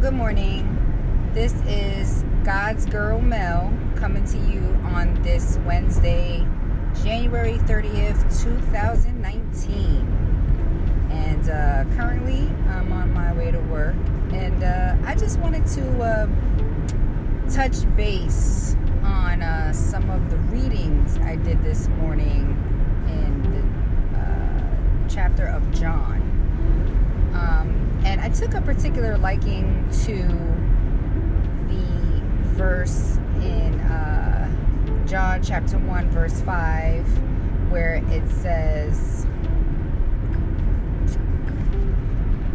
[0.00, 1.30] Good morning.
[1.32, 6.46] This is God's Girl Mel coming to you on this Wednesday,
[7.02, 11.08] January 30th, 2019.
[11.10, 13.94] And uh, currently, I'm on my way to work.
[14.32, 16.26] And uh, I just wanted to uh,
[17.50, 22.54] touch base on uh, some of the readings I did this morning
[23.08, 23.42] in
[24.12, 26.26] the uh, chapter of John.
[27.36, 30.16] Um, and I took a particular liking to
[31.68, 32.20] the
[32.54, 37.06] verse in uh, John chapter 1, verse 5,
[37.70, 39.26] where it says,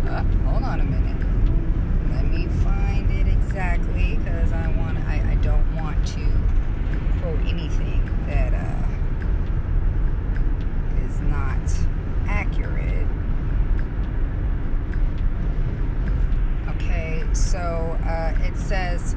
[0.07, 1.17] uh, hold on a minute.
[2.11, 6.25] Let me find it exactly because I want I, I don't want to
[7.21, 8.87] quote anything that uh,
[11.05, 11.61] is not
[12.27, 13.07] accurate.
[16.75, 19.15] Okay, so uh, it says,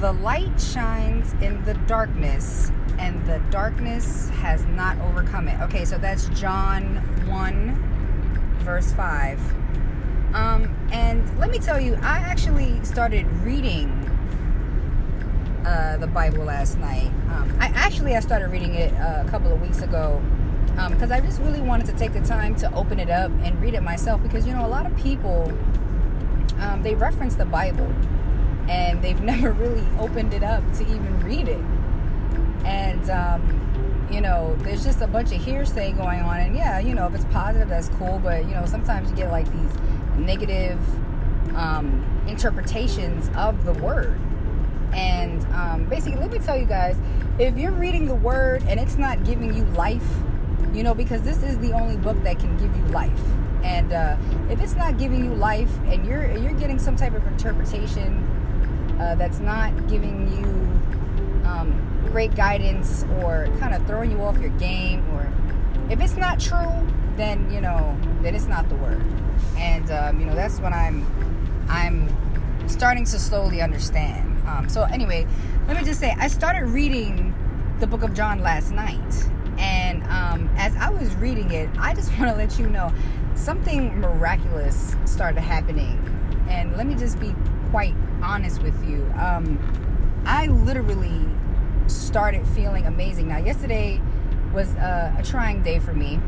[0.00, 5.60] The light shines in the darkness, and the darkness has not overcome it.
[5.60, 6.96] Okay, so that's John
[7.28, 9.38] 1, verse 5.
[10.34, 13.90] Um, and let me tell you, I actually started reading
[15.64, 17.12] uh, the Bible last night.
[17.30, 20.20] Um, I actually I started reading it uh, a couple of weeks ago
[20.88, 23.60] because um, I just really wanted to take the time to open it up and
[23.60, 25.52] read it myself because you know a lot of people
[26.62, 27.92] um, they reference the Bible
[28.68, 31.62] and they've never really opened it up to even read it.
[32.64, 36.38] And, um, you know, there's just a bunch of hearsay going on.
[36.38, 38.20] And yeah, you know, if it's positive, that's cool.
[38.22, 39.74] But, you know, sometimes you get like these
[40.16, 40.78] negative
[41.56, 44.18] um, interpretations of the word.
[44.92, 46.96] And um, basically, let me tell you guys
[47.38, 50.06] if you're reading the word and it's not giving you life,
[50.72, 53.20] you know, because this is the only book that can give you life
[53.62, 54.16] and uh,
[54.50, 58.18] if it's not giving you life, and you're you're getting some type of interpretation
[59.00, 64.50] uh, that's not giving you um, great guidance or kind of throwing you off your
[64.50, 65.32] game, or
[65.90, 66.86] if it's not true,
[67.16, 69.04] then you know then it's not the word.
[69.56, 71.06] And um, you know that's what I'm
[71.68, 72.08] I'm
[72.68, 74.28] starting to slowly understand.
[74.46, 75.26] Um, so anyway,
[75.66, 77.34] let me just say I started reading
[77.80, 79.28] the book of John last night.
[79.58, 82.92] And um, as I was reading it, I just want to let you know
[83.42, 85.98] something miraculous started happening.
[86.48, 87.34] And let me just be
[87.70, 89.02] quite honest with you.
[89.18, 89.58] Um,
[90.24, 91.20] I literally
[91.88, 93.28] started feeling amazing.
[93.28, 94.00] Now, yesterday
[94.54, 96.20] was uh, a trying day for me.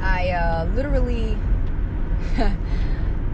[0.00, 1.38] I uh, literally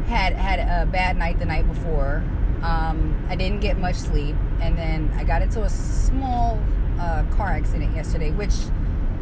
[0.06, 2.22] had had a bad night the night before.
[2.62, 6.60] Um, I didn't get much sleep, and then I got into a small
[6.98, 8.54] uh, car accident yesterday, which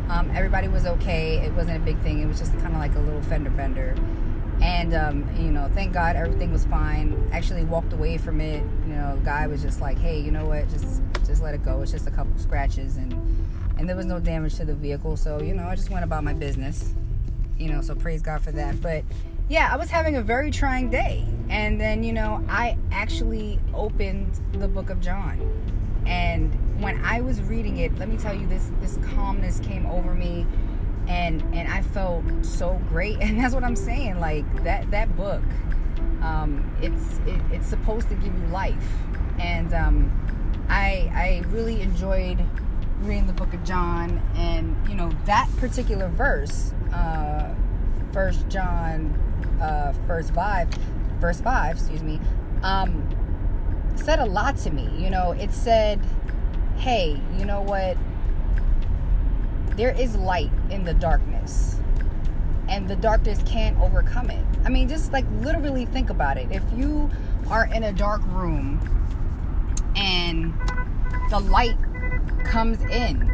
[0.08, 1.38] um, everybody was okay.
[1.38, 2.20] It wasn't a big thing.
[2.20, 3.94] It was just kind of like a little fender bender.
[4.62, 7.28] And, um, you know, thank God everything was fine.
[7.32, 8.62] Actually walked away from it.
[8.86, 10.68] You know, the guy was just like, hey, you know what?
[10.70, 11.82] Just just let it go.
[11.82, 12.96] It's just a couple scratches.
[12.96, 13.12] And,
[13.78, 15.16] and there was no damage to the vehicle.
[15.16, 16.94] So, you know, I just went about my business.
[17.58, 18.80] You know, so praise God for that.
[18.80, 19.04] But,
[19.48, 21.26] yeah, I was having a very trying day.
[21.48, 25.38] And then, you know, I actually opened the book of John.
[26.06, 30.14] And when I was reading it, let me tell you this this calmness came over
[30.14, 30.46] me.
[31.08, 33.18] And and I felt so great.
[33.20, 35.42] And that's what I'm saying like that that book
[36.22, 38.88] um, it's it, it's supposed to give you life.
[39.38, 42.44] And um, I I really enjoyed
[43.00, 44.22] reading the book of John.
[44.34, 47.54] And you know that particular verse uh,
[48.12, 49.20] first John
[49.60, 50.68] uh, verse 5
[51.20, 52.20] verse 5 excuse me
[52.62, 53.08] um,
[53.96, 56.00] said a lot to me you know it said
[56.76, 57.96] hey, you know what?
[59.76, 61.80] There is light in the darkness,
[62.68, 64.44] and the darkness can't overcome it.
[64.64, 66.48] I mean, just like literally think about it.
[66.50, 67.10] If you
[67.48, 68.80] are in a dark room
[69.96, 70.54] and
[71.30, 71.76] the light
[72.44, 73.30] comes in,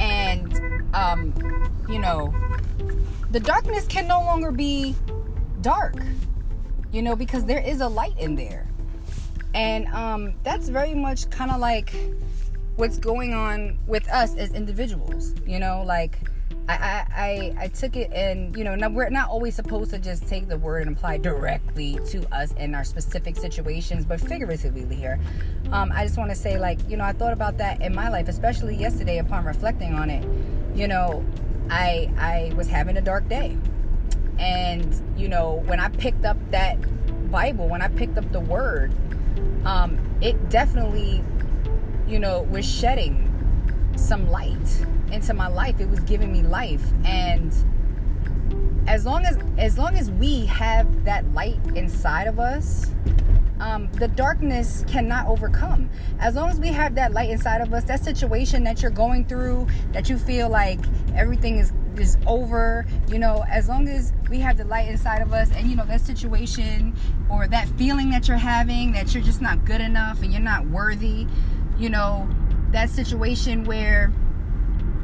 [0.00, 1.32] and, um,
[1.88, 2.34] you know,
[3.30, 4.94] the darkness can no longer be
[5.60, 5.96] dark,
[6.94, 8.68] you know, because there is a light in there.
[9.52, 11.92] And um, that's very much kind of like
[12.76, 15.34] what's going on with us as individuals.
[15.44, 16.20] You know, like
[16.68, 17.04] I,
[17.56, 20.48] I, I took it and you know now we're not always supposed to just take
[20.48, 25.20] the word and apply directly to us in our specific situations but figuratively here.
[25.72, 28.08] Um, i just want to say like you know i thought about that in my
[28.08, 30.26] life especially yesterday upon reflecting on it.
[30.74, 31.22] You know
[31.68, 33.58] i i was having a dark day
[34.38, 36.76] and you know when i picked up that
[37.30, 38.92] bible when i picked up the word
[39.64, 41.22] um, it definitely,
[42.06, 43.30] you know, was shedding
[43.96, 45.80] some light into my life.
[45.80, 46.84] It was giving me life.
[47.04, 47.54] And,
[48.86, 52.92] as long as as long as we have that light inside of us
[53.58, 55.88] um, the darkness cannot overcome.
[56.18, 59.24] As long as we have that light inside of us, that situation that you're going
[59.24, 60.80] through, that you feel like
[61.14, 65.32] everything is is over, you know, as long as we have the light inside of
[65.32, 66.94] us, and you know that situation
[67.30, 70.66] or that feeling that you're having that you're just not good enough and you're not
[70.66, 71.26] worthy,
[71.78, 72.28] you know,
[72.72, 74.12] that situation where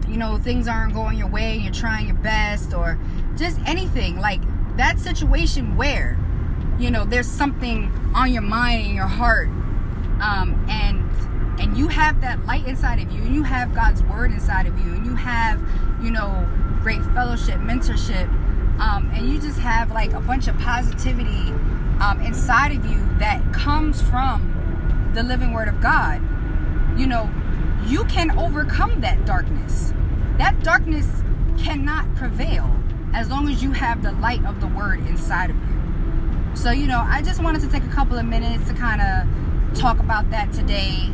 [0.08, 2.98] you know things aren't going your way, you're trying your best, or
[3.36, 4.40] just anything like
[4.76, 6.18] that situation where
[6.78, 9.48] you know there's something on your mind and your heart
[10.20, 14.32] um, and and you have that light inside of you and you have god's word
[14.32, 15.60] inside of you and you have
[16.02, 16.48] you know
[16.82, 18.28] great fellowship mentorship
[18.80, 21.52] um, and you just have like a bunch of positivity
[22.00, 26.20] um, inside of you that comes from the living word of god.
[26.98, 27.30] You know
[27.86, 29.92] you can overcome that darkness.
[30.38, 31.22] That darkness
[31.58, 32.76] cannot prevail
[33.14, 36.56] as long as you have the light of the word inside of you.
[36.56, 39.78] So, you know, I just wanted to take a couple of minutes to kind of
[39.78, 41.10] talk about that today.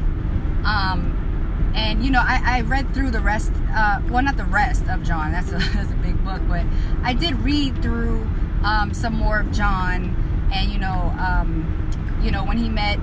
[1.76, 5.02] And, you know, I, I read through the rest, uh, well, not the rest of
[5.02, 6.64] John, that's a, that's a big book, but
[7.02, 8.26] I did read through
[8.64, 10.22] um, some more of John.
[10.52, 12.98] And, you know, um, you know, when he met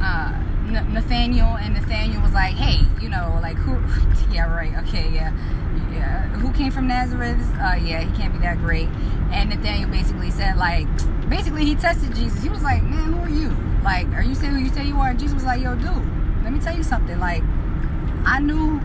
[0.00, 0.40] uh,
[0.88, 3.72] Nathaniel, and Nathaniel was like, hey, you know, like, who,
[4.32, 5.32] yeah, right, okay, yeah
[5.94, 7.40] yeah, who came from Nazareth?
[7.54, 8.88] Uh, yeah, he can't be that great.
[9.32, 10.86] And Nathaniel basically said, like,
[11.28, 12.42] basically he tested Jesus.
[12.42, 13.56] He was like, man, who are you?
[13.82, 15.10] Like, are you saying who you say you are?
[15.10, 16.02] And Jesus was like, yo, dude,
[16.44, 17.18] let me tell you something.
[17.18, 17.42] Like,
[18.24, 18.78] I knew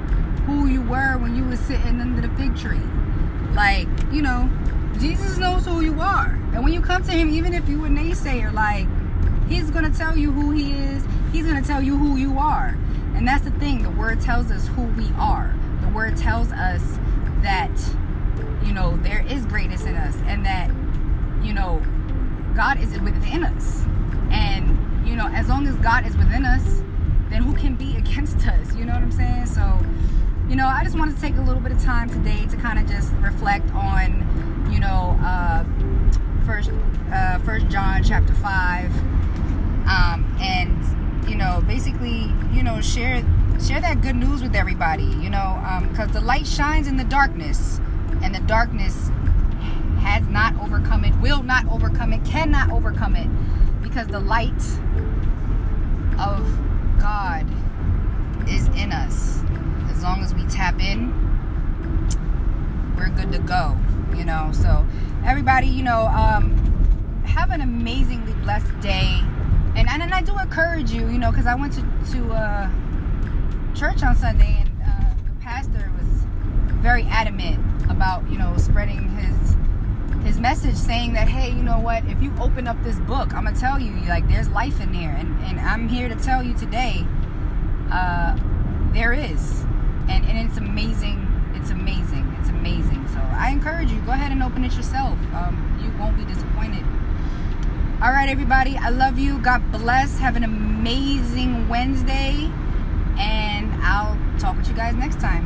[0.45, 2.81] who you were when you was sitting under the fig tree.
[3.53, 4.50] Like, you know,
[5.00, 6.39] Jesus knows who you are.
[6.53, 8.88] And when you come to him, even if you were a naysayer, like,
[9.47, 11.06] he's going to tell you who he is.
[11.31, 12.77] He's going to tell you who you are.
[13.15, 13.83] And that's the thing.
[13.83, 15.56] The word tells us who we are
[15.89, 16.83] the word tells us
[17.41, 17.71] that
[18.63, 20.69] you know there is greatness in us and that
[21.44, 21.81] you know
[22.56, 23.83] God is within us
[24.31, 26.81] and you know as long as God is within us
[27.30, 29.46] then who can be against us you know what I'm saying?
[29.48, 29.80] So
[30.50, 32.80] you know I just wanted to take a little bit of time today to kind
[32.80, 35.64] of just reflect on you know uh,
[36.46, 36.72] first
[37.12, 38.92] uh, first John chapter 5
[39.88, 43.24] um, and you know basically you know share
[43.62, 45.60] share that good news with everybody, you know,
[45.90, 47.80] because um, the light shines in the darkness,
[48.22, 49.10] and the darkness
[50.02, 53.28] has not overcome it, will not overcome it, cannot overcome it,
[53.81, 54.62] because the light
[56.18, 56.48] of
[57.00, 57.48] God
[58.50, 59.42] is in us.
[59.90, 61.13] As long as we tap in,
[62.96, 63.78] we're good to go,
[64.16, 64.51] you know.
[64.54, 64.86] So,
[65.25, 66.56] everybody, you know, um,
[67.25, 69.22] have an amazingly blessed day.
[69.75, 71.81] And, and, and I do encourage you, you know, because I went to,
[72.12, 72.69] to uh,
[73.75, 76.25] church on Sunday, and uh, the pastor was
[76.81, 77.60] very adamant
[77.90, 79.49] about you know spreading his
[80.24, 82.06] his message, saying that hey, you know what?
[82.06, 85.16] If you open up this book, I'm gonna tell you like there's life in there,
[85.18, 87.06] and and I'm here to tell you today,
[87.92, 88.38] uh,
[88.94, 89.62] there is,
[90.07, 91.25] and and it's amazing.
[91.56, 92.36] It's amazing.
[92.39, 93.07] It's amazing.
[93.10, 95.18] So I encourage you, go ahead and open it yourself.
[95.33, 96.86] Um, you won't be disappointed.
[98.01, 98.77] All right, everybody.
[98.77, 99.39] I love you.
[99.39, 100.19] God bless.
[100.19, 102.50] Have an amazing Wednesday.
[103.19, 105.45] And I'll talk with you guys next time.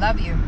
[0.00, 0.38] Love you.